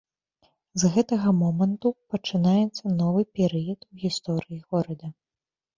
З 0.83 0.89
гэтага 0.95 1.33
моманту 1.41 1.93
пачынаецца 2.15 2.95
новы 3.01 3.21
перыяд 3.37 3.79
у 3.91 4.03
гісторыі 4.07 4.59
горада. 4.75 5.07